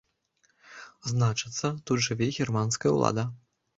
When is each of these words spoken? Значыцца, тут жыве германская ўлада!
Значыцца, 1.11 1.67
тут 1.91 1.97
жыве 2.09 2.31
германская 2.39 2.91
ўлада! 2.99 3.23